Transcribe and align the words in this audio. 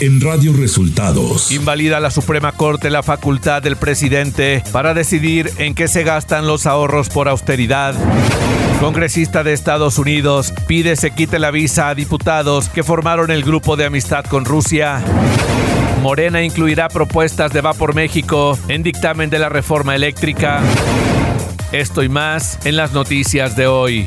en 0.00 0.20
Radio 0.20 0.54
Resultados. 0.54 1.52
Invalida 1.52 2.00
la 2.00 2.10
Suprema 2.10 2.52
Corte 2.52 2.88
la 2.88 3.02
facultad 3.02 3.62
del 3.62 3.76
presidente 3.76 4.62
para 4.72 4.94
decidir 4.94 5.50
en 5.58 5.74
qué 5.74 5.88
se 5.88 6.04
gastan 6.04 6.46
los 6.46 6.66
ahorros 6.66 7.10
por 7.10 7.28
austeridad. 7.28 7.94
Congresista 8.80 9.44
de 9.44 9.52
Estados 9.52 9.98
Unidos 9.98 10.54
pide 10.66 10.96
se 10.96 11.10
quite 11.10 11.38
la 11.38 11.50
visa 11.50 11.90
a 11.90 11.94
diputados 11.94 12.70
que 12.70 12.82
formaron 12.82 13.30
el 13.30 13.44
grupo 13.44 13.76
de 13.76 13.84
amistad 13.84 14.24
con 14.24 14.46
Rusia. 14.46 15.02
Morena 16.02 16.42
incluirá 16.42 16.88
propuestas 16.88 17.52
de 17.52 17.60
Vapor 17.60 17.94
México 17.94 18.58
en 18.68 18.82
dictamen 18.82 19.28
de 19.28 19.38
la 19.38 19.50
reforma 19.50 19.94
eléctrica. 19.94 20.62
Esto 21.72 22.02
y 22.02 22.08
más 22.08 22.58
en 22.64 22.76
las 22.76 22.92
noticias 22.92 23.54
de 23.54 23.66
hoy. 23.66 24.06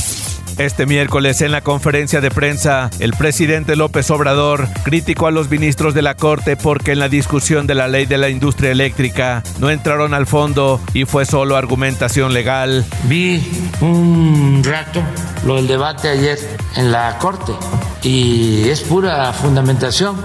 Este 0.61 0.85
miércoles 0.85 1.41
en 1.41 1.51
la 1.51 1.61
conferencia 1.61 2.21
de 2.21 2.29
prensa, 2.29 2.91
el 2.99 3.13
presidente 3.13 3.75
López 3.75 4.11
Obrador 4.11 4.67
criticó 4.83 5.25
a 5.25 5.31
los 5.31 5.49
ministros 5.49 5.95
de 5.95 6.03
la 6.03 6.13
Corte 6.13 6.55
porque 6.55 6.91
en 6.91 6.99
la 6.99 7.09
discusión 7.09 7.65
de 7.65 7.73
la 7.73 7.87
ley 7.87 8.05
de 8.05 8.19
la 8.19 8.29
industria 8.29 8.69
eléctrica 8.69 9.41
no 9.57 9.71
entraron 9.71 10.13
al 10.13 10.27
fondo 10.27 10.79
y 10.93 11.05
fue 11.05 11.25
solo 11.25 11.55
argumentación 11.57 12.35
legal. 12.35 12.85
Vi 13.05 13.41
un 13.81 14.61
rato 14.63 15.01
lo 15.47 15.55
del 15.55 15.65
debate 15.65 16.09
ayer 16.09 16.37
en 16.75 16.91
la 16.91 17.17
Corte 17.17 17.53
y 18.03 18.69
es 18.69 18.81
pura 18.81 19.33
fundamentación 19.33 20.15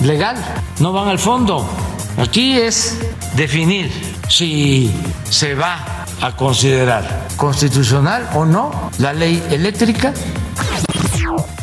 legal, 0.00 0.36
no 0.80 0.94
van 0.94 1.08
al 1.08 1.18
fondo. 1.18 1.68
Aquí 2.16 2.56
es 2.56 2.98
definir 3.36 3.92
si 4.30 4.90
se 5.28 5.54
va 5.54 5.97
a 6.20 6.36
considerar 6.36 7.28
constitucional 7.36 8.28
o 8.34 8.44
no 8.44 8.90
la 8.98 9.12
ley 9.12 9.42
eléctrica. 9.50 10.12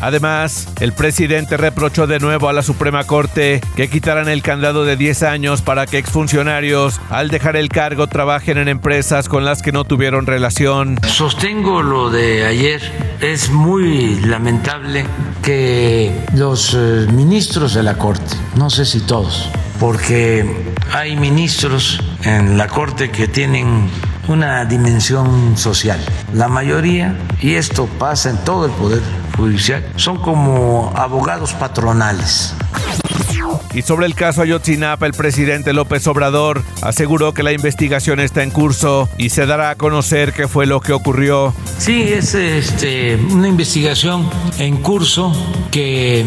Además, 0.02 0.68
el 0.82 0.94
presidente 0.94 1.58
reprochó 1.58 2.06
de 2.06 2.20
nuevo 2.20 2.50
a 2.50 2.54
la 2.54 2.62
Suprema 2.62 3.06
Corte 3.06 3.62
que 3.76 3.90
quitaran 3.90 4.28
el 4.28 4.42
candado 4.42 4.86
de 4.86 4.98
10 4.98 5.24
años 5.24 5.62
para 5.62 5.88
que 5.88 5.98
exfuncionarios, 5.98 7.00
al 7.10 7.30
dejar 7.30 7.56
el 7.56 7.70
cargo, 7.70 8.08
trabajen 8.08 8.58
en 8.58 8.68
empresas 8.68 9.30
con 9.30 9.46
las 9.46 9.62
que 9.62 9.72
no 9.72 9.84
tuvieron 9.84 10.26
relación. 10.28 11.00
Sostengo 11.08 11.82
lo 11.82 12.10
de 12.10 12.46
ayer. 12.46 12.82
Es 13.22 13.50
muy 13.50 14.20
lamentable 14.20 15.06
que 15.42 16.26
los 16.36 16.76
eh, 16.76 17.08
ministros 17.12 17.74
de 17.74 17.84
la 17.84 17.98
Corte, 17.98 18.36
no 18.56 18.70
sé 18.70 18.86
si 18.86 19.00
todos, 19.02 19.50
porque 19.80 20.46
hay 20.94 21.16
ministros 21.16 22.00
en 22.24 22.58
la 22.58 22.68
Corte 22.68 23.10
que 23.10 23.28
tienen 23.28 23.90
una 24.28 24.66
dimensión 24.66 25.58
social. 25.58 26.00
La 26.34 26.48
mayoría, 26.48 27.16
y 27.42 27.56
esto 27.56 27.88
pasa 28.00 28.30
en 28.30 28.38
todo 28.44 28.66
el 28.66 28.72
Poder 28.72 29.02
Judicial, 29.38 29.86
son 29.96 30.18
como 30.18 30.92
abogados 30.96 31.54
patronales. 31.54 32.54
Y 33.74 33.82
sobre 33.82 34.06
el 34.06 34.16
caso 34.16 34.42
Ayotzinapa, 34.42 35.06
el 35.06 35.14
presidente 35.14 35.74
López 35.74 36.08
Obrador 36.08 36.64
aseguró 36.82 37.34
que 37.34 37.44
la 37.44 37.52
investigación 37.52 38.22
está 38.22 38.42
en 38.42 38.50
curso 38.50 39.10
y 39.18 39.30
se 39.30 39.46
dará 39.46 39.72
a 39.72 39.76
conocer 39.76 40.32
qué 40.32 40.48
fue 40.48 40.66
lo 40.66 40.80
que 40.80 40.94
ocurrió. 40.94 41.54
Sí, 41.78 42.04
es 42.04 42.36
este, 42.36 43.16
una 43.16 43.50
investigación 43.50 44.30
en 44.60 44.78
curso 44.78 45.34
que 45.72 46.26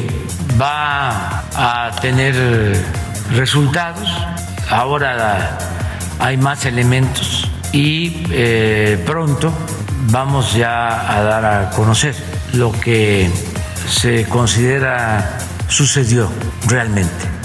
va 0.60 1.44
a 1.54 1.90
tener 2.02 2.84
resultados. 3.34 4.08
Ahora 4.68 5.56
hay 6.18 6.36
más 6.36 6.66
elementos 6.66 7.47
y 7.72 8.24
eh, 8.30 9.02
pronto 9.06 9.52
vamos 10.10 10.54
ya 10.54 11.16
a 11.16 11.22
dar 11.22 11.44
a 11.44 11.70
conocer 11.70 12.14
lo 12.54 12.72
que 12.72 13.30
se 13.86 14.26
considera 14.26 15.38
sucedió 15.68 16.30
realmente. 16.66 17.37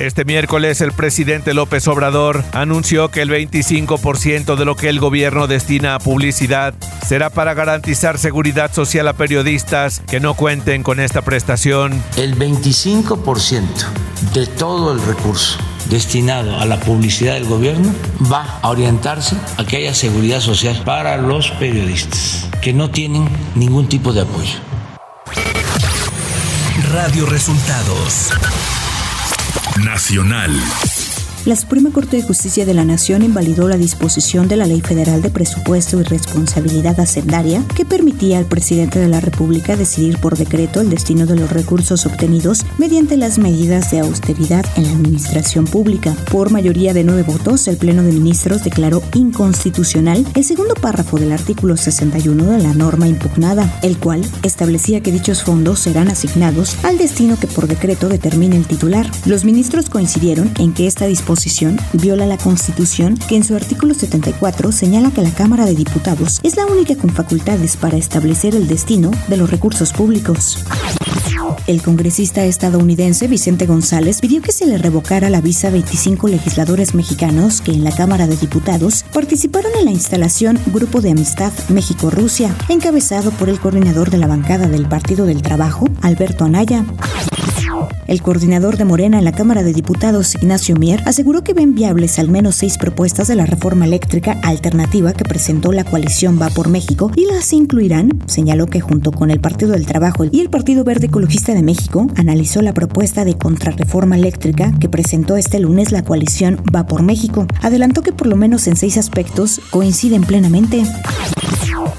Este 0.00 0.24
miércoles 0.24 0.80
el 0.80 0.92
presidente 0.92 1.52
López 1.52 1.86
Obrador 1.86 2.42
anunció 2.52 3.10
que 3.10 3.20
el 3.20 3.28
25% 3.28 4.56
de 4.56 4.64
lo 4.64 4.74
que 4.74 4.88
el 4.88 4.98
gobierno 4.98 5.46
destina 5.46 5.94
a 5.94 5.98
publicidad 5.98 6.72
será 7.06 7.28
para 7.28 7.52
garantizar 7.52 8.16
seguridad 8.16 8.72
social 8.72 9.06
a 9.08 9.12
periodistas 9.12 10.00
que 10.08 10.18
no 10.18 10.32
cuenten 10.32 10.82
con 10.82 11.00
esta 11.00 11.20
prestación. 11.20 12.02
El 12.16 12.34
25% 12.34 13.62
de 14.32 14.46
todo 14.46 14.92
el 14.92 15.02
recurso 15.02 15.58
destinado 15.90 16.58
a 16.58 16.64
la 16.64 16.80
publicidad 16.80 17.34
del 17.34 17.44
gobierno 17.44 17.92
va 18.32 18.58
a 18.62 18.70
orientarse 18.70 19.36
a 19.58 19.66
que 19.66 19.76
haya 19.76 19.92
seguridad 19.92 20.40
social 20.40 20.80
para 20.82 21.18
los 21.18 21.50
periodistas 21.50 22.48
que 22.62 22.72
no 22.72 22.90
tienen 22.90 23.28
ningún 23.54 23.86
tipo 23.86 24.14
de 24.14 24.22
apoyo. 24.22 24.56
Radio 26.90 27.26
Resultados 27.26 28.30
Nacional. 29.78 30.89
La 31.46 31.56
Suprema 31.56 31.88
Corte 31.90 32.18
de 32.18 32.22
Justicia 32.22 32.66
de 32.66 32.74
la 32.74 32.84
Nación 32.84 33.22
invalidó 33.22 33.66
la 33.66 33.78
disposición 33.78 34.46
de 34.46 34.56
la 34.56 34.66
Ley 34.66 34.82
Federal 34.82 35.22
de 35.22 35.30
Presupuesto 35.30 35.98
y 35.98 36.02
Responsabilidad 36.02 37.00
Hacendaria 37.00 37.64
que 37.74 37.86
permitía 37.86 38.36
al 38.36 38.44
presidente 38.44 38.98
de 38.98 39.08
la 39.08 39.20
República 39.20 39.74
decidir 39.74 40.18
por 40.18 40.36
decreto 40.36 40.82
el 40.82 40.90
destino 40.90 41.24
de 41.24 41.36
los 41.36 41.50
recursos 41.50 42.04
obtenidos 42.04 42.66
mediante 42.76 43.16
las 43.16 43.38
medidas 43.38 43.90
de 43.90 44.00
austeridad 44.00 44.66
en 44.76 44.84
la 44.84 44.90
administración 44.90 45.64
pública. 45.64 46.14
Por 46.30 46.50
mayoría 46.50 46.92
de 46.92 47.04
nueve 47.04 47.22
votos, 47.22 47.66
el 47.68 47.78
Pleno 47.78 48.02
de 48.02 48.12
Ministros 48.12 48.62
declaró 48.62 49.02
inconstitucional 49.14 50.26
el 50.34 50.44
segundo 50.44 50.74
párrafo 50.74 51.18
del 51.18 51.32
artículo 51.32 51.78
61 51.78 52.50
de 52.50 52.58
la 52.58 52.74
norma 52.74 53.08
impugnada, 53.08 53.80
el 53.82 53.96
cual 53.96 54.22
establecía 54.42 55.00
que 55.00 55.10
dichos 55.10 55.42
fondos 55.42 55.80
serán 55.80 56.08
asignados 56.08 56.76
al 56.84 56.98
destino 56.98 57.38
que 57.40 57.46
por 57.46 57.66
decreto 57.66 58.10
determine 58.10 58.58
el 58.58 58.66
titular. 58.66 59.10
Los 59.24 59.46
ministros 59.46 59.88
coincidieron 59.88 60.52
en 60.58 60.74
que 60.74 60.86
esta 60.86 61.06
disposición 61.06 61.29
viola 61.92 62.26
la 62.26 62.38
Constitución 62.38 63.16
que 63.28 63.36
en 63.36 63.44
su 63.44 63.54
artículo 63.54 63.94
74 63.94 64.72
señala 64.72 65.10
que 65.10 65.22
la 65.22 65.30
Cámara 65.30 65.64
de 65.64 65.74
Diputados 65.74 66.40
es 66.42 66.56
la 66.56 66.66
única 66.66 66.96
con 66.96 67.10
facultades 67.10 67.76
para 67.76 67.96
establecer 67.96 68.54
el 68.54 68.66
destino 68.66 69.10
de 69.28 69.36
los 69.36 69.50
recursos 69.50 69.92
públicos. 69.92 70.58
El 71.70 71.82
congresista 71.82 72.44
estadounidense 72.44 73.28
Vicente 73.28 73.64
González 73.64 74.20
pidió 74.20 74.42
que 74.42 74.50
se 74.50 74.66
le 74.66 74.76
revocara 74.76 75.30
la 75.30 75.40
visa 75.40 75.68
a 75.68 75.70
25 75.70 76.26
legisladores 76.26 76.96
mexicanos 76.96 77.60
que 77.60 77.70
en 77.70 77.84
la 77.84 77.92
Cámara 77.92 78.26
de 78.26 78.34
Diputados 78.34 79.04
participaron 79.12 79.70
en 79.78 79.84
la 79.84 79.92
instalación 79.92 80.58
Grupo 80.74 81.00
de 81.00 81.12
Amistad 81.12 81.52
México-Rusia, 81.68 82.52
encabezado 82.68 83.30
por 83.30 83.48
el 83.48 83.60
coordinador 83.60 84.10
de 84.10 84.18
la 84.18 84.26
bancada 84.26 84.66
del 84.66 84.88
Partido 84.88 85.26
del 85.26 85.42
Trabajo, 85.42 85.86
Alberto 86.02 86.44
Anaya. 86.44 86.84
El 88.06 88.22
coordinador 88.22 88.76
de 88.76 88.84
Morena 88.84 89.18
en 89.18 89.24
la 89.24 89.32
Cámara 89.32 89.62
de 89.62 89.72
Diputados, 89.72 90.34
Ignacio 90.34 90.74
Mier, 90.74 91.00
aseguró 91.06 91.44
que 91.44 91.54
ven 91.54 91.74
viables 91.74 92.18
al 92.18 92.28
menos 92.28 92.56
seis 92.56 92.76
propuestas 92.76 93.28
de 93.28 93.36
la 93.36 93.46
reforma 93.46 93.84
eléctrica 93.84 94.32
alternativa 94.42 95.12
que 95.12 95.24
presentó 95.24 95.70
la 95.70 95.84
coalición 95.84 96.40
Va 96.40 96.50
por 96.50 96.68
México 96.68 97.12
y 97.14 97.26
las 97.26 97.52
incluirán. 97.52 98.10
Señaló 98.26 98.66
que 98.66 98.80
junto 98.80 99.12
con 99.12 99.30
el 99.30 99.40
Partido 99.40 99.72
del 99.72 99.86
Trabajo 99.86 100.24
y 100.24 100.40
el 100.40 100.50
Partido 100.50 100.82
Verde 100.82 101.06
Ecologista 101.06 101.54
de 101.54 101.59
México, 101.62 102.06
analizó 102.16 102.62
la 102.62 102.74
propuesta 102.74 103.24
de 103.24 103.36
contrarreforma 103.36 104.16
eléctrica 104.16 104.72
que 104.78 104.88
presentó 104.88 105.36
este 105.36 105.60
lunes 105.60 105.92
la 105.92 106.02
coalición 106.02 106.62
Va 106.74 106.86
por 106.86 107.02
México. 107.02 107.46
Adelantó 107.62 108.02
que 108.02 108.12
por 108.12 108.26
lo 108.26 108.36
menos 108.36 108.66
en 108.66 108.76
seis 108.76 108.96
aspectos 108.98 109.60
coinciden 109.70 110.22
plenamente. 110.22 110.82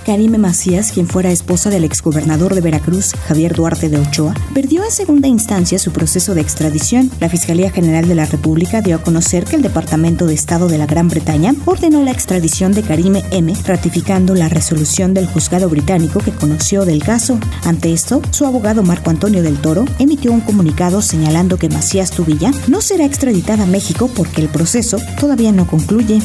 Karime 0.06 0.40
Macías, 0.40 0.92
quien 0.92 1.08
fuera 1.08 1.32
esposa 1.32 1.70
del 1.70 1.84
exgobernador 1.84 2.56
de 2.56 2.62
Veracruz, 2.62 3.14
Javier 3.28 3.56
Duarte 3.56 3.88
de 3.88 4.00
Ochoa, 4.00 4.34
perdió 4.54 4.84
en 4.84 4.92
segunda 4.92 5.28
instancia 5.28 5.78
su 5.78 5.92
proceso 5.92 6.34
de 6.34 6.42
extradición. 6.42 7.12
La 7.20 7.30
Fiscalía 7.30 7.70
General 7.70 8.08
de 8.08 8.16
la 8.16 8.26
República 8.26 8.82
dio 8.82 8.96
a 8.96 9.02
conocer 9.02 9.46
que 9.46 9.56
el 9.56 9.62
Departamento 9.62 10.26
de 10.26 10.34
Estado 10.34 10.68
de 10.68 10.78
la 10.78 10.88
Gran 10.88 11.08
Bretaña 11.08 11.54
ordenó 11.66 12.04
la 12.04 12.12
extradición 12.12 12.72
de 12.72 12.82
Karime 12.82 13.24
M, 13.32 13.54
ratificando 13.66 14.34
la 14.34 14.50
resolución 14.50 15.14
del 15.14 15.28
juzgado 15.28 15.70
británico 15.70 16.20
que 16.20 16.32
conoció 16.32 16.84
del 16.84 17.04
caso. 17.04 17.40
Ante 17.64 17.94
esto, 17.94 18.22
su 18.32 18.46
abogado 18.46 18.84
Marco 18.84 19.12
Antonio 19.12 19.41
del 19.42 19.58
Toro 19.60 19.86
emitió 20.00 20.32
un 20.32 20.42
comunicado 20.42 21.02
señalando 21.02 21.58
que 21.58 21.70
Macías 21.70 22.12
Tubilla 22.12 22.52
no 22.68 22.82
será 22.82 23.06
extraditada 23.06 23.64
a 23.64 23.68
México 23.68 24.10
porque 24.16 24.42
el 24.42 24.50
proceso 24.50 24.98
todavía 25.20 25.52
no 25.52 25.68
concluye. 25.68 26.20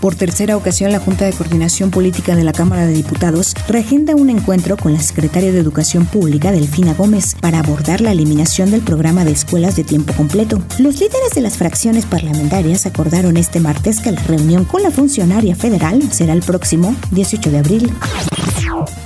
Por 0.00 0.14
tercera 0.14 0.56
ocasión, 0.56 0.92
la 0.92 1.00
Junta 1.00 1.24
de 1.24 1.32
Coordinación 1.32 1.90
Política 1.90 2.36
de 2.36 2.44
la 2.44 2.52
Cámara 2.52 2.86
de 2.86 2.92
Diputados 2.92 3.54
reagenda 3.66 4.14
un 4.14 4.30
encuentro 4.30 4.76
con 4.76 4.92
la 4.92 5.00
secretaria 5.00 5.50
de 5.50 5.58
Educación 5.58 6.06
Pública, 6.06 6.52
Delfina 6.52 6.94
Gómez, 6.94 7.34
para 7.40 7.58
abordar 7.58 8.00
la 8.00 8.12
eliminación 8.12 8.70
del 8.70 8.82
programa 8.82 9.24
de 9.24 9.32
escuelas 9.32 9.74
de 9.74 9.84
tiempo 9.84 10.12
completo. 10.14 10.62
Los 10.78 11.00
líderes 11.00 11.30
de 11.34 11.40
las 11.40 11.56
fracciones 11.56 12.06
parlamentarias 12.06 12.86
acordaron 12.86 13.36
este 13.36 13.58
martes 13.58 14.00
que 14.00 14.12
la 14.12 14.22
reunión 14.22 14.64
con 14.64 14.82
la 14.82 14.90
funcionaria 14.90 15.56
federal 15.56 16.00
será 16.12 16.32
el 16.32 16.42
próximo 16.42 16.94
18 17.10 17.50
de 17.50 17.58
abril. 17.58 17.92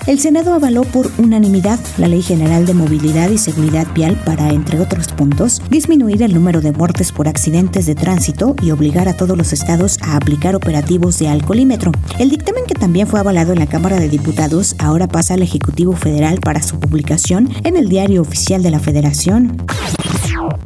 El 0.07 0.19
Senado 0.19 0.53
avaló 0.55 0.83
por 0.83 1.11
unanimidad 1.19 1.79
la 1.97 2.09
Ley 2.09 2.23
General 2.23 2.67
de 2.67 2.75
Movilidad 2.75 3.31
y 3.31 3.39
Seguridad 3.39 3.87
Vial 3.95 4.17
para, 4.25 4.51
entre 4.51 4.81
otros 4.81 5.09
puntos, 5.09 5.63
disminuir 5.71 6.23
el 6.23 6.35
número 6.35 6.61
de 6.61 6.73
muertes 6.73 7.13
por 7.13 7.29
accidentes 7.29 7.87
de 7.87 7.95
tránsito 7.95 8.57
y 8.63 8.71
obligar 8.71 9.09
a 9.09 9.17
todos 9.17 9.37
los 9.37 9.53
estados 9.53 9.99
a 10.03 10.17
aplicar 10.17 10.57
operativos 10.57 11.19
de 11.19 11.29
alcoholímetro. 11.29 11.93
El 12.19 12.31
dictamen 12.31 12.65
que 12.67 12.75
también 12.75 13.07
fue 13.07 13.21
avalado 13.21 13.53
en 13.53 13.59
la 13.59 13.67
Cámara 13.67 13.99
de 13.99 14.09
Diputados 14.09 14.75
ahora 14.79 15.09
pasa 15.09 15.35
al 15.35 15.43
Ejecutivo 15.43 15.93
Federal 15.93 16.41
para 16.41 16.63
su 16.63 16.79
publicación 16.79 17.51
en 17.65 17.77
el 17.77 17.89
Diario 17.89 18.23
Oficial 18.23 18.63
de 18.63 18.71
la 18.71 18.81
Federación. 18.81 19.57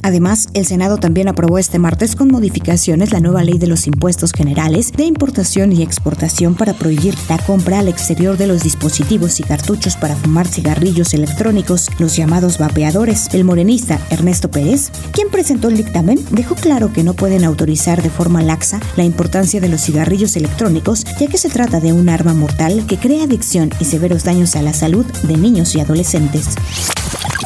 Además, 0.03 0.49
el 0.55 0.67
Senado 0.67 0.99
también 0.99 1.29
aprobó 1.29 1.59
este 1.59 1.79
martes 1.79 2.17
con 2.17 2.29
modificaciones 2.29 3.13
la 3.13 3.21
nueva 3.21 3.45
ley 3.45 3.59
de 3.59 3.67
los 3.67 3.87
impuestos 3.87 4.33
generales 4.33 4.93
de 4.93 5.05
importación 5.05 5.73
y 5.73 5.83
exportación 5.83 6.55
para 6.55 6.75
prohibir 6.75 7.15
la 7.29 7.39
compra 7.39 7.79
al 7.79 7.89
exterior 7.89 8.37
de 8.37 8.47
los 8.47 8.63
dispositivos 8.63 9.41
y 9.41 9.43
cartuchos 9.43 9.97
para 9.97 10.17
fumar 10.17 10.47
cigarrillos 10.47 11.15
electrónicos, 11.15 11.89
los 11.99 12.17
llamados 12.17 12.59
vapeadores. 12.59 13.29
El 13.33 13.45
morenista 13.45 14.01
Ernesto 14.11 14.51
Pérez, 14.51 14.91
quien 15.13 15.31
presentó 15.31 15.69
el 15.69 15.77
dictamen, 15.77 16.25
dejó 16.31 16.55
claro 16.55 16.93
que 16.93 17.03
no 17.03 17.15
pueden 17.15 17.45
autorizar 17.45 18.03
de 18.03 18.11
forma 18.11 18.43
laxa 18.43 18.81
la 18.97 19.05
importancia 19.05 19.61
de 19.61 19.69
los 19.69 19.83
cigarrillos 19.83 20.37
electrónicos, 20.37 21.05
ya 21.19 21.27
que 21.27 21.39
se 21.39 21.49
trata 21.49 21.81
de 21.81 21.93
un 21.93 22.09
arma 22.09 22.35
mortal 22.35 22.87
que 22.87 22.99
crea 22.99 23.25
adicción 23.25 23.71
y 23.81 23.85
severos 23.85 24.25
daños 24.25 24.57
a 24.57 24.63
la 24.63 24.73
salud 24.73 25.07
de 25.23 25.37
niños 25.37 25.75
y 25.75 25.81
adolescentes. 25.81 26.55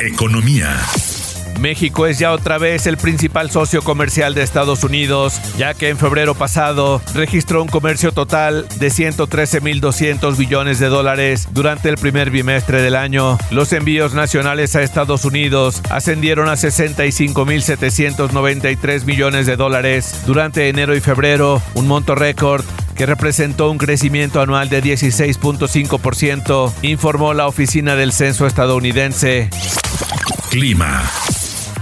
Economía. 0.01 0.81
México 1.59 2.07
es 2.07 2.19
ya 2.19 2.33
otra 2.33 2.59
vez 2.59 2.87
el 2.87 2.97
principal 2.97 3.51
socio 3.51 3.83
comercial 3.83 4.35
de 4.35 4.43
Estados 4.43 4.85
Unidos, 4.85 5.41
ya 5.59 5.75
que 5.75 5.89
en 5.89 5.99
febrero 5.99 6.35
pasado 6.35 7.03
registró 7.15 7.63
un 7.63 7.69
comercio 7.69 8.13
total 8.13 8.67
de 8.79 8.89
113.200 8.89 10.37
billones 10.37 10.79
de 10.79 10.89
dólares 10.89 11.49
durante 11.53 11.89
el 11.89 11.97
primer 11.97 12.31
bimestre 12.31 12.83
del 12.83 12.97
año. 12.97 13.39
Los 13.51 13.73
envíos 13.73 14.13
nacionales 14.15 14.77
a 14.77 14.83
Estados 14.83 15.25
Unidos 15.25 15.81
ascendieron 15.91 16.49
a 16.49 16.55
65.793 16.55 19.05
millones 19.05 19.47
de 19.47 19.57
dólares 19.57 20.23
durante 20.27 20.69
enero 20.69 20.95
y 20.95 21.01
febrero, 21.01 21.63
un 21.75 21.89
monto 21.89 22.15
récord 22.15 22.65
que 22.95 23.07
representó 23.07 23.71
un 23.71 23.79
crecimiento 23.79 24.43
anual 24.43 24.69
de 24.69 24.83
16.5%, 24.83 26.73
informó 26.83 27.33
la 27.33 27.47
Oficina 27.47 27.97
del 27.97 28.13
Censo 28.13 28.47
estadounidense. 28.47 29.49
Clima. 30.51 31.03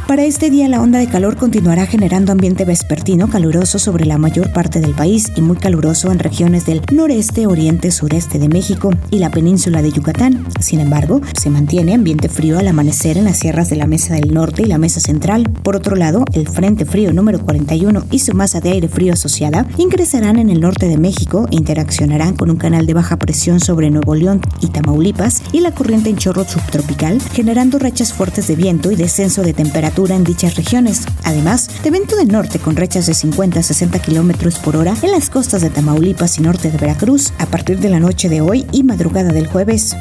Para 0.09 0.25
este 0.25 0.49
día 0.49 0.69
la 0.69 0.81
onda 0.81 0.99
de 0.99 1.07
calor 1.07 1.37
continuará 1.37 1.85
generando 1.85 2.33
ambiente 2.33 2.65
vespertino 2.65 3.29
caluroso 3.29 3.79
sobre 3.79 4.07
la 4.07 4.17
mayor 4.17 4.55
parte 4.55 4.81
del 4.81 4.95
país 4.95 5.31
y 5.37 5.43
muy 5.43 5.59
caluroso 5.59 6.11
en 6.11 6.19
regiones 6.19 6.65
del 6.65 6.81
noreste, 6.91 7.47
oriente, 7.47 7.91
sureste 7.91 8.39
de 8.39 8.49
México 8.49 8.91
y 9.11 9.19
la 9.19 9.31
península 9.31 9.83
de 9.83 9.93
Yucatán. 9.93 10.47
Sin 10.61 10.81
embargo, 10.81 11.21
se 11.39 11.51
mantiene 11.51 11.93
ambiente 11.93 12.31
frío 12.31 12.59
al 12.59 12.69
amanecer 12.69 13.19
en 13.19 13.25
las 13.25 13.37
sierras 13.37 13.69
de 13.69 13.77
la 13.77 13.87
Mesa 13.87 14.15
del 14.15 14.33
Norte 14.33 14.63
y 14.63 14.65
la 14.65 14.79
Mesa 14.79 14.99
Central. 14.99 15.47
Por 15.63 15.77
otro 15.77 15.95
lado, 15.95 16.25
el 16.33 16.49
Frente 16.49 16.87
Frío 16.87 17.13
número 17.13 17.45
41 17.45 18.07
y 18.11 18.21
su 18.21 18.33
masa 18.33 18.61
de 18.61 18.71
aire 18.71 18.89
frío 18.89 19.13
asociada 19.13 19.67
ingresarán 19.77 20.39
en 20.39 20.49
el 20.49 20.63
norte 20.63 20.89
de 20.89 20.97
México 20.97 21.47
e 21.51 21.57
interaccionarán 21.57 22.35
con 22.35 22.49
un 22.49 22.57
canal 22.57 22.87
de 22.87 22.95
baja 22.95 23.19
presión 23.19 23.61
sobre 23.61 23.91
Nuevo 23.91 24.15
León 24.15 24.41
y 24.63 24.69
Tamaulipas 24.69 25.43
y 25.53 25.61
la 25.61 25.73
corriente 25.73 26.09
en 26.09 26.17
chorro 26.17 26.45
subtropical, 26.45 27.21
generando 27.35 27.79
rachas 27.79 28.15
fuertes 28.15 28.47
de 28.47 28.57
viento 28.57 28.91
y 28.91 28.97
descenso 28.97 29.43
de 29.43 29.53
temperatura 29.53 29.98
en 30.07 30.23
dichas 30.23 30.55
regiones, 30.55 31.07
además 31.25 31.69
de 31.83 31.91
viento 31.91 32.15
del 32.15 32.29
norte 32.29 32.61
con 32.61 32.77
rechas 32.77 33.07
de 33.07 33.15
50 33.15 33.59
a 33.59 33.63
60 33.63 33.99
kilómetros 33.99 34.59
por 34.59 34.77
hora 34.77 34.95
en 35.03 35.11
las 35.11 35.29
costas 35.29 35.61
de 35.61 35.71
Tamaulipas 35.71 36.39
y 36.39 36.43
norte 36.43 36.71
de 36.71 36.79
Veracruz 36.79 37.33
a 37.39 37.47
partir 37.47 37.81
de 37.81 37.89
la 37.89 37.99
noche 37.99 38.29
de 38.29 38.41
hoy 38.41 38.65
y 38.71 38.85
madrugada 38.85 39.33
del 39.33 39.49
jueves. 39.49 39.97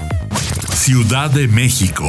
Ciudad 0.71 1.31
de 1.31 1.47
México. 1.47 2.07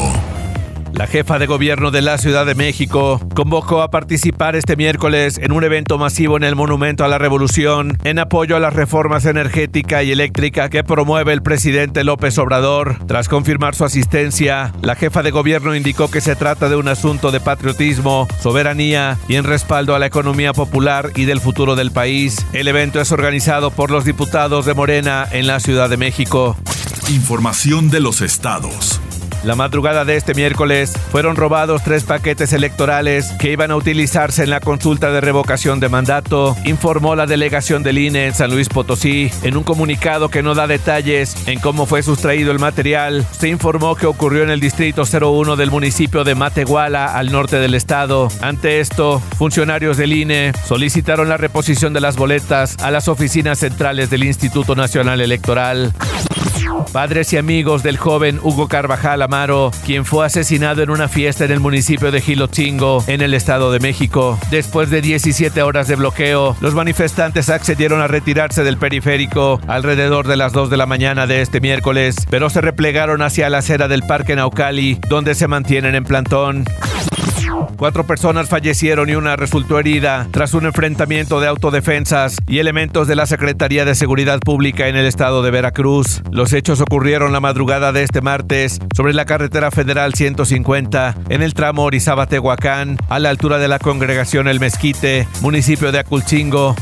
La 0.93 1.06
jefa 1.06 1.38
de 1.38 1.46
gobierno 1.46 1.90
de 1.90 2.02
la 2.02 2.19
Ciudad 2.19 2.44
de 2.46 2.55
México 2.55 3.20
convocó 3.35 3.82
a 3.82 3.90
participar 3.90 4.56
este 4.56 4.76
miércoles 4.76 5.38
en 5.38 5.52
un 5.52 5.62
evento 5.62 5.99
masivo 5.99 6.37
en 6.37 6.44
el 6.44 6.56
Monumento 6.56 7.05
a 7.05 7.08
la 7.08 7.19
Revolución 7.19 7.96
en 8.05 8.19
apoyo 8.19 8.56
a 8.56 8.61
las 8.61 8.75
reformas 8.75 9.25
energética 9.25 10.02
y 10.02 10.11
eléctrica 10.11 10.69
que 10.69 10.85
promueve 10.85 11.32
el 11.32 11.43
presidente 11.43 12.05
López 12.05 12.37
Obrador. 12.38 12.96
Tras 13.06 13.29
confirmar 13.29 13.75
su 13.75 13.85
asistencia, 13.85 14.73
la 14.82 14.96
jefa 14.96 15.23
de 15.23 15.31
gobierno 15.31 15.75
indicó 15.75 16.11
que 16.11 16.20
se 16.20 16.37
trata 16.37 16.69
de 16.69 16.76
un 16.76 16.88
asunto 16.88 17.31
de 17.31 17.41
patriotismo, 17.41 18.26
soberanía 18.41 19.19
y 19.29 19.37
en 19.37 19.44
respaldo 19.44 19.94
a 19.94 19.99
la 19.99 20.06
economía 20.06 20.52
popular 20.52 21.11
y 21.14 21.25
del 21.25 21.41
futuro 21.41 21.76
del 21.76 21.93
país. 21.93 22.44
El 22.52 22.69
evento 22.69 23.00
es 23.00 23.12
organizado 23.12 23.70
por 23.70 23.91
los 23.91 24.05
diputados 24.05 24.67
de 24.67 24.75
Morena 24.75 25.26
en 25.31 25.46
la 25.46 25.61
Ciudad 25.61 25.88
de 25.88 25.96
México. 25.96 26.56
Información 27.08 27.91
de 27.91 28.00
los 28.00 28.20
estados. 28.20 29.00
La 29.44 29.55
madrugada 29.55 30.05
de 30.05 30.17
este 30.17 30.35
miércoles 30.35 30.93
fueron 31.11 31.37
robados 31.37 31.82
tres 31.85 32.05
paquetes 32.05 32.52
electorales 32.52 33.32
que 33.38 33.52
iban 33.52 33.70
a 33.70 33.76
utilizarse 33.76 34.43
en 34.43 34.50
la 34.50 34.61
consulta 34.61 35.11
de 35.11 35.20
revocación 35.20 35.79
de 35.81 35.88
mandato, 35.88 36.56
informó 36.64 37.14
la 37.14 37.26
delegación 37.26 37.82
del 37.82 37.99
INE 37.99 38.26
en 38.26 38.35
San 38.35 38.50
Luis 38.50 38.69
Potosí. 38.69 39.31
En 39.43 39.56
un 39.56 39.62
comunicado 39.62 40.29
que 40.29 40.43
no 40.43 40.55
da 40.55 40.67
detalles 40.67 41.37
en 41.46 41.61
cómo 41.61 41.87
fue 41.87 42.02
sustraído 42.02 42.50
el 42.50 42.58
material, 42.58 43.26
se 43.31 43.49
informó 43.49 43.94
que 43.94 44.06
ocurrió 44.06 44.43
en 44.43 44.50
el 44.50 44.61
distrito 44.61 45.05
01 45.05 45.56
del 45.56 45.70
municipio 45.70 46.25
de 46.25 46.34
Matehuala, 46.34 47.06
al 47.06 47.31
norte 47.31 47.56
del 47.56 47.75
estado. 47.75 48.29
Ante 48.41 48.81
esto, 48.81 49.20
funcionarios 49.38 49.96
del 49.96 50.12
INE 50.12 50.52
solicitaron 50.67 51.29
la 51.29 51.37
reposición 51.37 51.93
de 51.93 52.00
las 52.00 52.17
boletas 52.17 52.76
a 52.82 52.91
las 52.91 53.08
oficinas 53.08 53.61
centrales 53.61 54.11
del 54.11 54.25
Instituto 54.25 54.75
Nacional 54.75 55.20
Electoral. 55.20 55.93
Padres 56.93 57.32
y 57.32 57.37
amigos 57.37 57.82
del 57.82 57.96
joven 57.96 58.40
Hugo 58.43 58.69
Carvajal 58.69 59.23
Amaro, 59.23 59.70
quien 59.85 60.05
fue 60.05 60.26
asesinado 60.26 60.82
en 60.82 60.90
una 60.90 61.08
fiesta 61.08 61.44
en 61.44 61.52
el 61.52 61.61
municipio 61.61 62.11
de 62.11 62.20
Gilotzingo, 62.20 63.05
en 63.06 63.20
el 63.20 63.35
Estado 63.35 63.70
de 63.70 63.81
México. 63.81 64.38
Después 64.50 64.90
de 64.90 65.00
17 65.00 65.62
horas 65.62 65.88
de 65.88 65.96
bloqueo, 65.96 66.56
los 66.61 66.75
manifestantes 66.75 67.50
accedieron 67.50 68.00
a 68.00 68.08
retirarse 68.08 68.64
del 68.64 68.79
periférico 68.79 69.61
alrededor 69.67 70.26
de 70.26 70.37
las 70.37 70.52
2 70.52 70.70
de 70.70 70.76
la 70.76 70.87
mañana 70.87 71.26
de 71.26 71.43
este 71.43 71.61
miércoles, 71.61 72.17
pero 72.31 72.50
se 72.50 72.61
replegaron 72.61 73.23
hacia 73.23 73.50
la 73.50 73.58
acera 73.58 73.88
del 73.88 74.02
Parque 74.02 74.37
Naucali, 74.37 74.99
donde 75.08 75.34
se 75.34 75.49
mantienen 75.49 75.94
en 75.94 76.05
plantón. 76.05 76.64
Cuatro 77.76 78.06
personas 78.06 78.49
fallecieron 78.49 79.08
y 79.08 79.14
una 79.14 79.37
resultó 79.37 79.78
herida 79.78 80.26
tras 80.31 80.55
un 80.55 80.66
enfrentamiento 80.66 81.40
de 81.40 81.49
autodefensas 81.49 82.38
y 82.46 82.58
elementos 82.58 83.06
de 83.08 83.16
la 83.16 83.26
Secretaría 83.26 83.84
de 83.84 83.94
Seguridad 83.94 84.40
Pública 84.40 84.88
en 84.88 84.96
el 84.96 85.06
estado 85.06 85.43
de 85.43 85.50
Veracruz. 85.50 86.22
Los 86.31 86.53
hechos 86.53 86.81
ocurrieron 86.81 87.32
la 87.32 87.41
madrugada 87.41 87.93
de 87.93 88.03
este 88.03 88.20
martes 88.20 88.79
sobre 88.96 89.15
la 89.15 89.24
carretera 89.24 89.70
federal 89.70 90.15
150 90.15 91.15
en 91.29 91.43
el 91.43 91.55
tramo 91.55 91.84
Orizaba-Tehuacán 91.84 92.96
a 93.08 93.19
la 93.19 93.31
altura 93.31 93.58
de 93.58 93.69
la 93.69 93.79
congregación 93.79 94.48
El 94.48 94.60
Mezquite, 94.60 95.29
municipio 95.41 95.93
de 95.93 96.00
Aculchingo. 96.00 96.74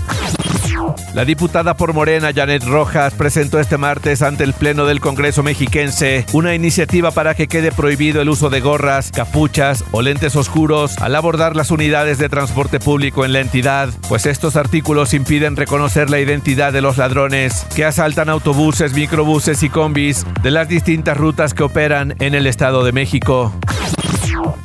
La 1.16 1.24
diputada 1.24 1.78
por 1.78 1.94
Morena, 1.94 2.30
Janet 2.34 2.62
Rojas, 2.64 3.14
presentó 3.14 3.58
este 3.58 3.78
martes 3.78 4.20
ante 4.20 4.44
el 4.44 4.52
Pleno 4.52 4.84
del 4.84 5.00
Congreso 5.00 5.42
mexiquense 5.42 6.26
una 6.34 6.54
iniciativa 6.54 7.10
para 7.10 7.34
que 7.34 7.48
quede 7.48 7.72
prohibido 7.72 8.20
el 8.20 8.28
uso 8.28 8.50
de 8.50 8.60
gorras, 8.60 9.12
capuchas 9.12 9.82
o 9.92 10.02
lentes 10.02 10.36
oscuros 10.36 10.98
al 10.98 11.14
abordar 11.14 11.56
las 11.56 11.70
unidades 11.70 12.18
de 12.18 12.28
transporte 12.28 12.80
público 12.80 13.24
en 13.24 13.32
la 13.32 13.40
entidad, 13.40 13.88
pues 14.10 14.26
estos 14.26 14.56
artículos 14.56 15.14
impiden 15.14 15.56
reconocer 15.56 16.10
la 16.10 16.20
identidad 16.20 16.70
de 16.70 16.82
los 16.82 16.98
ladrones 16.98 17.66
que 17.74 17.86
asaltan 17.86 18.28
autobuses, 18.28 18.92
microbuses 18.92 19.62
y 19.62 19.70
combis 19.70 20.26
de 20.42 20.50
las 20.50 20.68
distintas 20.68 21.16
rutas 21.16 21.54
que 21.54 21.62
operan 21.62 22.14
en 22.18 22.34
el 22.34 22.46
Estado 22.46 22.84
de 22.84 22.92
México. 22.92 23.54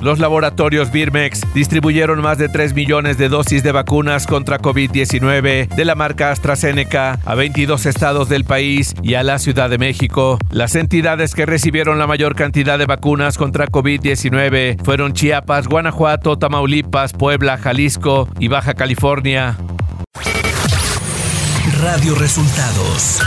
Los 0.01 0.19
laboratorios 0.19 0.91
Birmex 0.91 1.41
distribuyeron 1.53 2.21
más 2.21 2.37
de 2.37 2.49
3 2.49 2.73
millones 2.73 3.17
de 3.17 3.29
dosis 3.29 3.63
de 3.63 3.71
vacunas 3.71 4.27
contra 4.27 4.59
COVID-19 4.59 5.67
de 5.67 5.85
la 5.85 5.95
marca 5.95 6.31
AstraZeneca 6.31 7.19
a 7.25 7.35
22 7.35 7.85
estados 7.85 8.29
del 8.29 8.45
país 8.45 8.93
y 9.01 9.15
a 9.15 9.23
la 9.23 9.39
Ciudad 9.39 9.69
de 9.69 9.77
México. 9.77 10.37
Las 10.49 10.75
entidades 10.75 11.33
que 11.35 11.45
recibieron 11.45 11.99
la 11.99 12.07
mayor 12.07 12.35
cantidad 12.35 12.77
de 12.77 12.85
vacunas 12.85 13.37
contra 13.37 13.67
COVID-19 13.67 14.83
fueron 14.83 15.13
Chiapas, 15.13 15.67
Guanajuato, 15.67 16.37
Tamaulipas, 16.37 17.13
Puebla, 17.13 17.57
Jalisco 17.57 18.27
y 18.39 18.47
Baja 18.47 18.73
California. 18.73 19.57
Radio 21.81 22.15
Resultados 22.15 23.21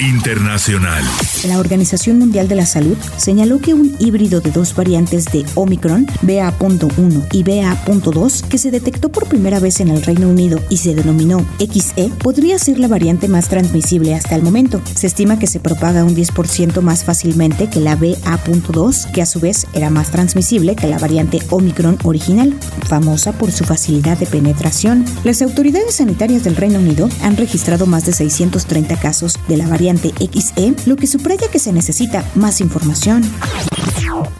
Internacional. 0.00 1.02
La 1.46 1.58
Organización 1.58 2.18
Mundial 2.18 2.46
de 2.46 2.54
la 2.54 2.66
Salud 2.66 2.96
señaló 3.16 3.58
que 3.58 3.74
un 3.74 3.96
híbrido 3.98 4.40
de 4.40 4.50
dos 4.50 4.74
variantes 4.74 5.24
de 5.26 5.44
Omicron, 5.54 6.06
BA.1 6.22 7.26
y 7.32 7.42
BA.2, 7.42 8.42
que 8.48 8.58
se 8.58 8.70
detectó 8.70 9.08
por 9.08 9.26
primera 9.28 9.58
vez 9.58 9.80
en 9.80 9.88
el 9.88 10.02
Reino 10.02 10.28
Unido 10.28 10.60
y 10.68 10.76
se 10.76 10.94
denominó 10.94 11.44
XE, 11.58 12.10
podría 12.22 12.58
ser 12.58 12.78
la 12.78 12.88
variante 12.88 13.28
más 13.28 13.48
transmisible 13.48 14.14
hasta 14.14 14.34
el 14.36 14.42
momento. 14.42 14.82
Se 14.94 15.06
estima 15.06 15.38
que 15.38 15.46
se 15.46 15.60
propaga 15.60 16.04
un 16.04 16.14
10% 16.14 16.80
más 16.80 17.04
fácilmente 17.04 17.70
que 17.70 17.80
la 17.80 17.96
BA.2, 17.96 19.10
que 19.12 19.22
a 19.22 19.26
su 19.26 19.40
vez 19.40 19.66
era 19.72 19.90
más 19.90 20.10
transmisible 20.10 20.76
que 20.76 20.86
la 20.86 20.98
variante 20.98 21.40
Omicron 21.50 21.98
original, 22.04 22.54
famosa 22.86 23.32
por 23.32 23.52
su 23.52 23.64
facilidad 23.64 24.18
de 24.18 24.26
penetración. 24.26 25.04
Las 25.24 25.42
autoridades 25.42 25.96
sanitarias 25.96 26.44
del 26.44 26.56
Reino 26.56 26.78
Unido 26.78 27.08
han 27.22 27.36
registrado 27.36 27.86
más 27.86 28.04
de 28.04 28.12
630 28.12 28.96
casos 28.98 29.38
de 29.48 29.56
la 29.56 29.66
variante 29.66 29.77
XE, 29.78 30.74
lo 30.86 30.96
que 30.96 31.06
subraya 31.06 31.48
que 31.50 31.58
se 31.58 31.72
necesita 31.72 32.24
más 32.34 32.60
información. 32.60 33.22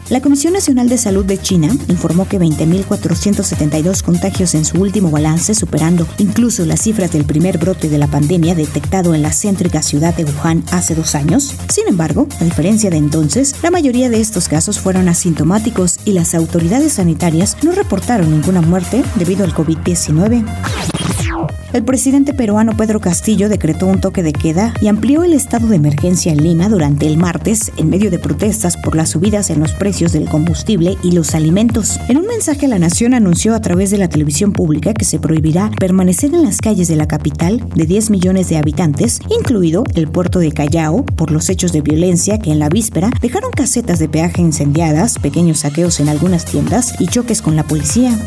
La 0.09 0.21
Comisión 0.21 0.53
Nacional 0.53 0.89
de 0.89 0.97
Salud 0.97 1.23
de 1.23 1.37
China 1.37 1.69
informó 1.87 2.27
que 2.27 2.39
20.472 2.39 4.01
contagios 4.01 4.55
en 4.55 4.65
su 4.65 4.81
último 4.81 5.11
balance, 5.11 5.53
superando 5.53 6.07
incluso 6.17 6.65
las 6.65 6.81
cifras 6.81 7.11
del 7.11 7.25
primer 7.25 7.59
brote 7.59 7.89
de 7.89 7.97
la 7.99 8.07
pandemia 8.07 8.55
detectado 8.55 9.13
en 9.13 9.21
la 9.21 9.31
céntrica 9.31 9.83
ciudad 9.83 10.15
de 10.15 10.25
Wuhan 10.25 10.63
hace 10.71 10.95
dos 10.95 11.13
años. 11.13 11.53
Sin 11.69 11.87
embargo, 11.87 12.27
a 12.39 12.43
diferencia 12.43 12.89
de 12.89 12.97
entonces, 12.97 13.55
la 13.61 13.71
mayoría 13.71 14.09
de 14.09 14.19
estos 14.19 14.47
casos 14.47 14.79
fueron 14.79 15.07
asintomáticos 15.07 15.99
y 16.05 16.13
las 16.13 16.33
autoridades 16.33 16.93
sanitarias 16.93 17.57
no 17.61 17.71
reportaron 17.71 18.31
ninguna 18.31 18.61
muerte 18.61 19.03
debido 19.15 19.43
al 19.45 19.53
COVID-19. 19.53 20.98
El 21.73 21.83
presidente 21.83 22.33
peruano 22.33 22.75
Pedro 22.75 22.99
Castillo 22.99 23.49
decretó 23.49 23.85
un 23.85 24.01
toque 24.01 24.23
de 24.23 24.33
queda 24.33 24.73
y 24.81 24.87
amplió 24.87 25.23
el 25.23 25.33
estado 25.33 25.67
de 25.67 25.75
emergencia 25.75 26.31
en 26.31 26.43
Lima 26.43 26.67
durante 26.67 27.05
el 27.05 27.17
martes 27.17 27.71
en 27.77 27.89
medio 27.89 28.09
de 28.09 28.19
protestas 28.19 28.75
por 28.77 28.95
las 28.95 29.09
subidas 29.09 29.49
en 29.49 29.59
los 29.59 29.73
precios 29.73 30.11
del 30.11 30.27
combustible 30.27 30.97
y 31.03 31.11
los 31.11 31.35
alimentos. 31.35 31.99
En 32.07 32.17
un 32.17 32.25
mensaje 32.25 32.65
a 32.65 32.69
la 32.69 32.79
nación 32.79 33.13
anunció 33.13 33.53
a 33.53 33.61
través 33.61 33.91
de 33.91 33.97
la 33.97 34.09
televisión 34.09 34.51
pública 34.51 34.93
que 34.93 35.05
se 35.05 35.19
prohibirá 35.19 35.69
permanecer 35.79 36.33
en 36.33 36.43
las 36.43 36.57
calles 36.57 36.87
de 36.87 36.95
la 36.95 37.07
capital 37.07 37.63
de 37.75 37.85
10 37.85 38.09
millones 38.09 38.49
de 38.49 38.57
habitantes, 38.57 39.19
incluido 39.29 39.83
el 39.95 40.07
puerto 40.07 40.39
de 40.39 40.51
Callao, 40.51 41.05
por 41.05 41.31
los 41.31 41.49
hechos 41.49 41.71
de 41.71 41.81
violencia 41.81 42.39
que 42.39 42.51
en 42.51 42.59
la 42.59 42.69
víspera 42.69 43.11
dejaron 43.21 43.51
casetas 43.51 43.99
de 43.99 44.09
peaje 44.09 44.41
incendiadas, 44.41 45.19
pequeños 45.19 45.59
saqueos 45.59 45.99
en 45.99 46.09
algunas 46.09 46.45
tiendas 46.45 46.95
y 46.99 47.07
choques 47.07 47.41
con 47.41 47.55
la 47.55 47.63
policía. 47.63 48.17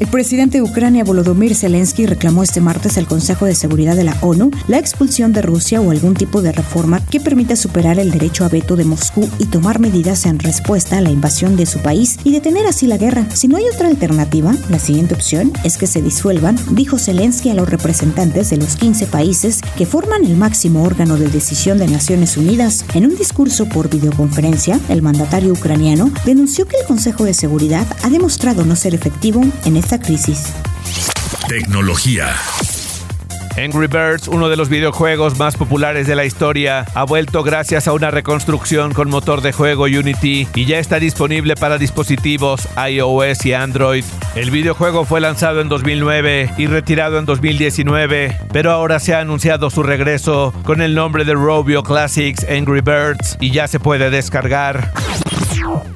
El 0.00 0.08
presidente 0.08 0.56
de 0.56 0.62
Ucrania, 0.62 1.04
Volodymyr 1.04 1.54
Zelensky, 1.54 2.06
reclamó 2.06 2.42
este 2.42 2.62
martes 2.62 2.96
al 2.96 3.06
Consejo 3.06 3.44
de 3.44 3.54
Seguridad 3.54 3.96
de 3.96 4.04
la 4.04 4.16
ONU 4.22 4.50
la 4.66 4.78
expulsión 4.78 5.34
de 5.34 5.42
Rusia 5.42 5.82
o 5.82 5.90
algún 5.90 6.14
tipo 6.14 6.40
de 6.40 6.52
reforma 6.52 7.04
que 7.04 7.20
permita 7.20 7.54
superar 7.54 7.98
el 7.98 8.10
derecho 8.10 8.46
a 8.46 8.48
veto 8.48 8.76
de 8.76 8.86
Moscú 8.86 9.28
y 9.38 9.44
tomar 9.44 9.78
medidas 9.78 10.24
en 10.24 10.38
respuesta 10.38 10.96
a 10.96 11.00
la 11.02 11.10
invasión 11.10 11.54
de 11.54 11.66
su 11.66 11.80
país 11.80 12.18
y 12.24 12.32
detener 12.32 12.66
así 12.66 12.86
la 12.86 12.96
guerra. 12.96 13.28
Si 13.34 13.46
no 13.46 13.58
hay 13.58 13.64
otra 13.68 13.88
alternativa, 13.88 14.54
la 14.70 14.78
siguiente 14.78 15.12
opción 15.12 15.52
es 15.64 15.76
que 15.76 15.86
se 15.86 16.00
disuelvan, 16.00 16.56
dijo 16.70 16.98
Zelensky 16.98 17.50
a 17.50 17.54
los 17.54 17.68
representantes 17.68 18.48
de 18.48 18.56
los 18.56 18.76
15 18.76 19.06
países 19.06 19.60
que 19.76 19.84
forman 19.84 20.24
el 20.24 20.38
máximo 20.38 20.82
órgano 20.82 21.18
de 21.18 21.28
decisión 21.28 21.76
de 21.76 21.88
Naciones 21.88 22.38
Unidas. 22.38 22.86
En 22.94 23.04
un 23.04 23.16
discurso 23.16 23.68
por 23.68 23.90
videoconferencia, 23.90 24.80
el 24.88 25.02
mandatario 25.02 25.52
ucraniano 25.52 26.10
denunció 26.24 26.66
que 26.66 26.78
el 26.78 26.86
Consejo 26.86 27.24
de 27.24 27.34
Seguridad 27.34 27.86
ha 28.02 28.08
demostrado 28.08 28.64
no 28.64 28.76
ser 28.76 28.94
efectivo 28.94 29.42
en 29.66 29.76
este 29.76 29.89
crisis. 29.98 30.52
Tecnología. 31.48 32.34
Angry 33.56 33.88
Birds, 33.88 34.28
uno 34.28 34.48
de 34.48 34.56
los 34.56 34.68
videojuegos 34.68 35.38
más 35.38 35.56
populares 35.56 36.06
de 36.06 36.14
la 36.14 36.24
historia, 36.24 36.86
ha 36.94 37.04
vuelto 37.04 37.42
gracias 37.42 37.88
a 37.88 37.92
una 37.92 38.10
reconstrucción 38.10 38.92
con 38.92 39.10
motor 39.10 39.40
de 39.40 39.52
juego 39.52 39.84
Unity 39.84 40.46
y 40.54 40.64
ya 40.64 40.78
está 40.78 40.98
disponible 40.98 41.56
para 41.56 41.76
dispositivos 41.76 42.68
iOS 42.88 43.44
y 43.46 43.52
Android. 43.52 44.04
El 44.36 44.50
videojuego 44.50 45.04
fue 45.04 45.20
lanzado 45.20 45.60
en 45.60 45.68
2009 45.68 46.52
y 46.56 46.66
retirado 46.68 47.18
en 47.18 47.26
2019, 47.26 48.38
pero 48.52 48.70
ahora 48.70 49.00
se 49.00 49.14
ha 49.14 49.20
anunciado 49.20 49.70
su 49.70 49.82
regreso 49.82 50.54
con 50.64 50.80
el 50.80 50.94
nombre 50.94 51.24
de 51.24 51.34
Robio 51.34 51.82
Classics 51.82 52.46
Angry 52.48 52.80
Birds 52.80 53.36
y 53.40 53.50
ya 53.50 53.66
se 53.66 53.80
puede 53.80 54.10
descargar. 54.10 54.92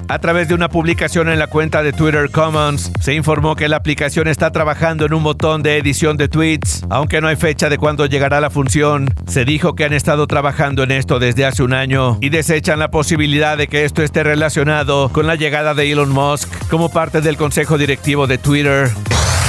A 0.08 0.18
través 0.18 0.48
de 0.48 0.54
una 0.54 0.68
publicación 0.68 1.28
en 1.28 1.38
la 1.38 1.46
cuenta 1.46 1.82
de 1.82 1.92
Twitter 1.92 2.30
Commons, 2.30 2.90
se 3.00 3.14
informó 3.14 3.56
que 3.56 3.68
la 3.68 3.76
aplicación 3.76 4.28
está 4.28 4.52
trabajando 4.52 5.06
en 5.06 5.14
un 5.14 5.22
botón 5.22 5.62
de 5.62 5.78
edición 5.78 6.16
de 6.16 6.28
tweets, 6.28 6.82
aunque 6.90 7.20
no 7.20 7.28
hay 7.28 7.36
fecha 7.36 7.68
de 7.68 7.78
cuándo 7.78 8.06
llegará 8.06 8.40
la 8.40 8.50
función. 8.50 9.12
Se 9.26 9.44
dijo 9.44 9.74
que 9.74 9.84
han 9.84 9.92
estado 9.92 10.26
trabajando 10.26 10.82
en 10.82 10.92
esto 10.92 11.18
desde 11.18 11.46
hace 11.46 11.62
un 11.62 11.72
año 11.72 12.18
y 12.20 12.28
desechan 12.28 12.78
la 12.78 12.90
posibilidad 12.90 13.56
de 13.56 13.66
que 13.66 13.84
esto 13.84 14.02
esté 14.02 14.22
relacionado 14.22 15.08
con 15.08 15.26
la 15.26 15.36
llegada 15.36 15.74
de 15.74 15.90
Elon 15.90 16.10
Musk 16.10 16.48
como 16.68 16.90
parte 16.90 17.20
del 17.20 17.36
consejo 17.36 17.78
directivo 17.78 18.26
de 18.26 18.38
Twitter. 18.38 18.90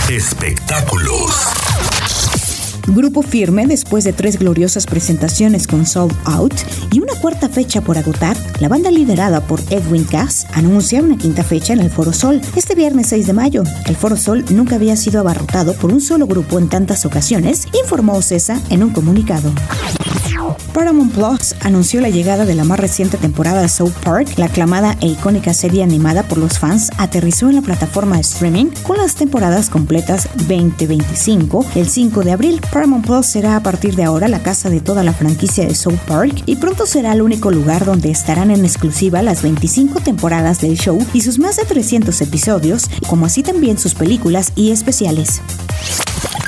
Espectáculos. 0.10 1.56
Grupo 2.88 3.24
Firme, 3.24 3.66
después 3.66 4.04
de 4.04 4.14
tres 4.14 4.38
gloriosas 4.38 4.86
presentaciones 4.86 5.66
con 5.66 5.86
Sold 5.86 6.16
Out 6.26 6.54
y 6.92 7.00
una 7.00 7.16
cuarta 7.16 7.50
fecha 7.50 7.82
por 7.82 7.98
agotar, 7.98 8.38
la 8.60 8.70
banda 8.70 8.92
liderada 8.92 9.42
por 9.42 9.60
Edwin 9.72 10.04
Cass 10.04 10.46
anuncia 10.54 11.02
una 11.02 11.18
quinta 11.18 11.44
fecha 11.44 11.74
en 11.74 11.80
el 11.80 11.90
Foro 11.90 12.14
Sol 12.14 12.42
este 12.56 12.76
viernes 12.76 13.08
6 13.08 13.28
de 13.28 13.34
mayo. 13.34 13.64
El 13.88 13.96
Foro 13.96 14.18
Sol 14.18 14.46
nunca 14.52 14.76
había 14.76 14.96
sido 14.96 15.20
abarrotado 15.20 15.74
por 15.74 15.92
un 15.92 16.02
solo 16.02 16.28
grupo 16.28 16.60
en 16.60 16.70
tantas 16.70 17.06
ocasiones, 17.06 17.68
informó 17.82 18.22
Cesa 18.22 18.62
en 18.70 18.84
un 18.84 18.92
comunicado. 18.92 19.52
Paramount 20.74 21.14
Plus 21.14 21.56
anunció 21.62 22.02
la 22.02 22.10
llegada 22.10 22.46
de 22.46 22.54
la 22.54 22.66
más 22.66 22.80
reciente 22.80 23.18
temporada 23.18 23.62
de 23.62 23.70
South 23.70 23.94
Park. 24.04 24.38
La 24.38 24.48
aclamada 24.48 24.98
e 25.00 25.08
icónica 25.08 25.54
serie 25.54 25.84
animada 25.84 26.24
por 26.24 26.38
los 26.38 26.60
fans 26.60 26.92
aterrizó 26.98 27.50
en 27.50 27.56
la 27.56 27.62
plataforma 27.62 28.16
de 28.16 28.22
streaming 28.22 28.68
con 28.84 28.98
las 28.98 29.16
temporadas 29.16 29.70
completas 29.70 30.28
2025 30.36 31.66
el 31.76 31.88
5 31.88 32.24
de 32.24 32.32
abril. 32.32 32.62
Paramount 32.76 33.06
Plus 33.06 33.26
será 33.26 33.56
a 33.56 33.64
partir 33.64 33.96
de 33.96 34.04
ahora 34.04 34.28
la 34.28 34.44
casa 34.44 34.70
de 34.70 34.82
toda 34.82 35.02
la 35.02 35.14
franquicia 35.14 35.66
de 35.66 35.74
South 35.74 35.98
Park 36.06 36.44
y 36.46 36.58
pronto 36.58 36.86
será 36.86 37.14
el 37.14 37.22
único 37.22 37.50
lugar 37.50 37.86
donde 37.86 38.12
estarán 38.12 38.52
en 38.52 38.66
exclusiva 38.66 39.22
las 39.22 39.44
25 39.44 40.02
temporadas 40.02 40.60
del 40.60 40.78
show 40.78 41.00
y 41.14 41.22
sus 41.22 41.40
más 41.40 41.56
de 41.56 41.64
300 41.64 42.20
episodios, 42.20 42.90
como 43.08 43.28
así 43.28 43.44
también 43.44 43.78
sus 43.78 43.94
películas 43.94 44.52
y 44.58 44.72
especiales. 44.72 45.42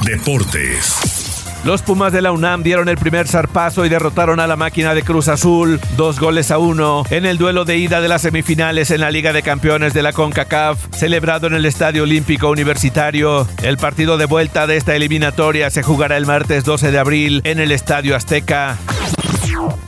Deportes. 0.06 1.17
Los 1.64 1.82
Pumas 1.82 2.14
de 2.14 2.22
la 2.22 2.32
UNAM 2.32 2.64
dieron 2.64 2.88
el 2.88 2.98
primer 2.98 3.28
zarpazo 3.28 3.86
y 3.86 3.90
derrotaron 3.90 4.40
a 4.40 4.48
la 4.48 4.56
máquina 4.56 4.94
de 4.94 5.04
Cruz 5.04 5.28
Azul, 5.28 5.80
dos 5.98 6.20
goles 6.20 6.52
a 6.52 6.60
uno, 6.60 7.04
en 7.10 7.26
el 7.26 7.38
duelo 7.38 7.66
de 7.66 7.78
ida 7.78 8.00
de 8.00 8.08
las 8.08 8.22
semifinales 8.22 8.92
en 8.92 9.02
la 9.02 9.12
Liga 9.12 9.34
de 9.34 9.44
Campeones 9.44 9.94
de 9.94 10.02
la 10.02 10.14
CONCACAF, 10.14 10.78
celebrado 10.96 11.48
en 11.48 11.56
el 11.56 11.66
Estadio 11.66 12.04
Olímpico 12.04 12.50
Universitario. 12.50 13.48
El 13.64 13.78
partido 13.78 14.18
de 14.18 14.26
vuelta 14.26 14.68
de 14.68 14.78
esta 14.78 14.96
eliminatoria 14.96 15.70
se 15.70 15.84
jugará 15.84 16.16
el 16.16 16.26
martes 16.26 16.64
12 16.64 16.92
de 16.92 17.00
abril 17.00 17.42
en 17.44 17.60
el 17.60 17.72
Estadio 17.72 18.16
Azteca. 18.16 18.78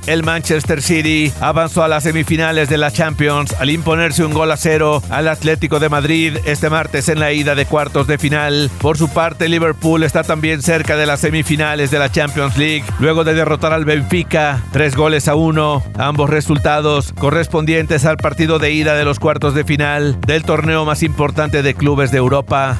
El 0.08 0.24
Manchester 0.24 0.82
City 0.82 1.32
avanzó 1.40 1.84
a 1.84 1.88
las 1.88 2.04
semifinales 2.04 2.70
de 2.70 2.78
la 2.78 2.92
Champions 2.92 3.56
al 3.60 3.70
imponerse 3.70 4.24
un 4.24 4.34
gol 4.34 4.52
a 4.52 4.58
cero 4.58 5.04
al 5.10 5.28
Atlético 5.28 5.80
de 5.80 5.90
Madrid 5.90 6.38
este 6.46 6.70
martes 6.70 7.10
en 7.10 7.20
la 7.20 7.32
ida 7.32 7.56
de 7.56 7.66
cuartos 7.66 8.08
de 8.08 8.18
final. 8.18 8.72
Por 8.82 8.98
su 8.98 9.10
parte, 9.10 9.50
Liverpool 9.50 10.04
está 10.04 10.24
también 10.24 10.62
cerca 10.62 10.96
de 10.96 11.06
las 11.06 11.20
semifinales 11.20 11.92
de 11.92 12.00
la 12.00 12.12
Champions 12.12 12.58
League 12.58 12.84
luego 13.00 13.24
de 13.24 13.34
derrotar 13.34 13.74
al 13.74 13.86
Benfica 13.86 14.64
tres 14.72 14.96
goles 14.96 15.28
a 15.28 15.36
uno. 15.36 15.84
Ambos 15.98 16.30
resultados 16.30 17.14
correspondientes 17.14 18.06
al 18.06 18.18
partido 18.18 18.60
de 18.60 18.72
ida 18.72 18.96
de 18.96 19.06
los 19.06 19.20
cuartos 19.20 19.54
de 19.54 19.64
final 19.64 20.20
del 20.22 20.44
torneo 20.44 20.86
más 20.86 21.04
importante 21.04 21.62
de 21.62 21.74
clubes 21.74 22.12
de 22.12 22.18
Europa. 22.18 22.80